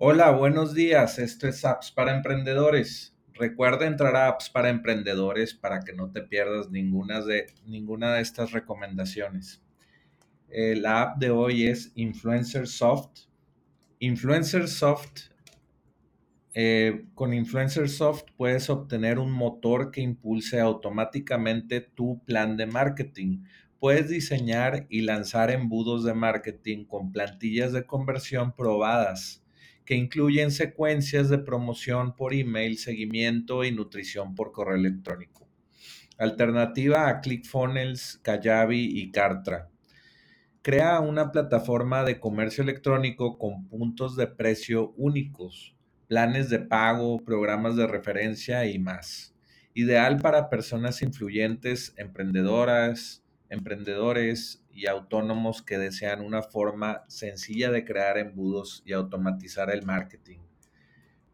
[0.00, 1.18] Hola, buenos días.
[1.18, 3.16] Esto es Apps para Emprendedores.
[3.34, 8.20] Recuerda entrar a Apps para Emprendedores para que no te pierdas ninguna de, ninguna de
[8.20, 9.60] estas recomendaciones.
[10.50, 13.22] Eh, la app de hoy es Influencer Soft.
[13.98, 15.32] Influencer Soft,
[16.54, 23.42] eh, con Influencer Soft puedes obtener un motor que impulse automáticamente tu plan de marketing.
[23.80, 29.42] Puedes diseñar y lanzar embudos de marketing con plantillas de conversión probadas
[29.88, 35.48] que incluyen secuencias de promoción por email, seguimiento y nutrición por correo electrónico.
[36.18, 39.70] Alternativa a ClickFunnels, Kajabi y Kartra.
[40.60, 45.74] Crea una plataforma de comercio electrónico con puntos de precio únicos,
[46.06, 49.34] planes de pago, programas de referencia y más.
[49.72, 58.18] Ideal para personas influyentes, emprendedoras, emprendedores y autónomos que desean una forma sencilla de crear
[58.18, 60.38] embudos y automatizar el marketing.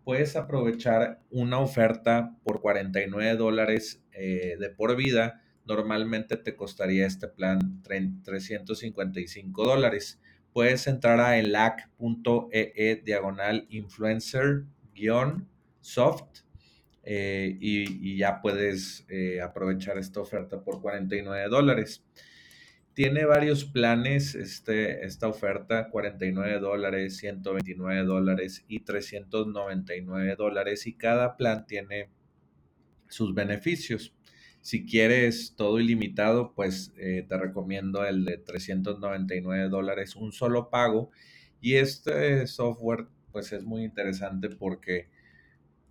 [0.04, 5.42] Puedes aprovechar una oferta por 49 dólares eh, de por vida.
[5.66, 10.20] Normalmente te costaría este plan 355 dólares.
[10.52, 14.64] Puedes entrar a elac.ee e diagonal influencer
[15.80, 16.44] soft
[17.04, 22.04] eh, y, ya puedes eh, aprovechar esta oferta por 49 dólares.
[22.94, 31.36] Tiene varios planes este, esta oferta, 49 dólares, 129 dólares y 399 dólares y cada
[31.36, 32.08] plan tiene
[33.08, 34.14] sus beneficios.
[34.60, 41.10] Si quieres todo ilimitado, pues eh, te recomiendo el de 399 dólares, un solo pago.
[41.60, 45.08] Y este software pues es muy interesante porque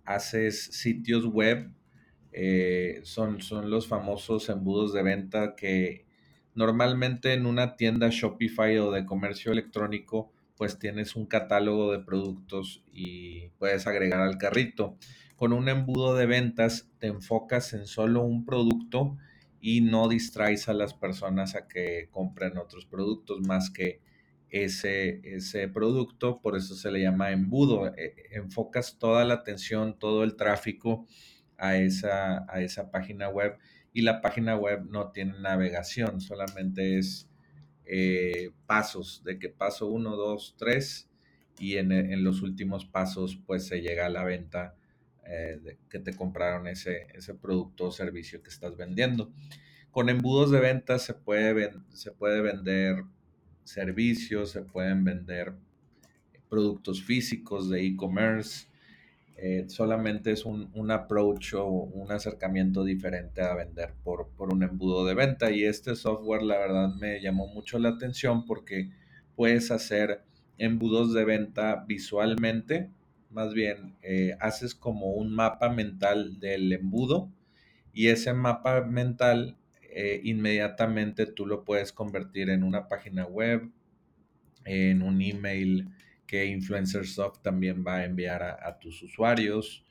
[0.04, 1.70] haces sitios web,
[2.32, 6.06] eh, son, son los famosos embudos de venta que
[6.54, 12.84] normalmente en una tienda Shopify o de comercio electrónico, pues tienes un catálogo de productos
[12.92, 14.96] y puedes agregar al carrito.
[15.36, 19.16] Con un embudo de ventas te enfocas en solo un producto
[19.60, 24.00] y no distraes a las personas a que compren otros productos más que
[24.50, 27.94] ese, ese producto, por eso se le llama embudo.
[27.96, 31.06] E, enfocas toda la atención, todo el tráfico
[31.56, 33.58] a esa, a esa página web
[33.94, 37.30] y la página web no tiene navegación, solamente es
[37.86, 41.10] eh, pasos, de que paso 1, 2, 3
[41.60, 44.74] y en, los últimos pasos pues se llega a la venta
[45.26, 49.32] eh, que te compraron ese, ese producto o servicio que estás vendiendo.
[49.92, 53.04] Con embudos de venta se puede, se puede vender
[53.64, 55.54] servicios, se pueden vender
[56.48, 58.66] productos físicos de e-commerce.
[59.36, 65.04] Eh, solamente es un, approach o un acercamiento diferente a vender por, por, un embudo
[65.04, 65.50] de venta.
[65.50, 68.90] Y este software, la verdad, me llamó mucho la atención porque
[69.34, 70.22] puedes hacer
[70.58, 72.90] embudos de venta visualmente.
[73.30, 77.32] Más bien, eh, haces como un mapa mental del embudo
[77.92, 79.56] y ese mapa mental
[79.94, 83.70] eh, inmediatamente tú lo puedes convertir en una página web,
[84.64, 85.88] en un email
[86.26, 89.84] que Influencersoft también va a enviar a, tus usuarios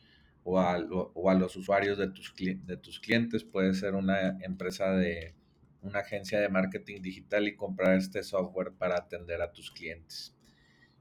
[0.44, 3.46] o a, los usuarios de tus, de tus clientes.
[3.46, 5.36] Puede ser una empresa de
[5.82, 10.36] una agencia de marketing digital y comprar este software para atender a tus clientes.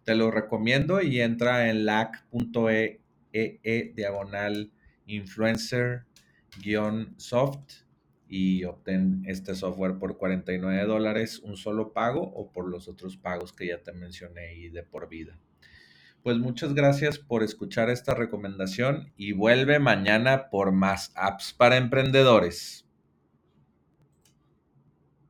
[0.05, 3.01] Te lo recomiendo y entra en lac.ee
[3.33, 4.71] e diagonal
[5.07, 7.83] influencer-soft
[8.35, 13.53] y obtén este software por 49 dólares, un solo pago o por los otros pagos
[13.53, 15.39] que ya te mencioné y de por vida.
[16.23, 22.89] Pues muchas gracias por escuchar esta recomendación y vuelve mañana por más apps para emprendedores.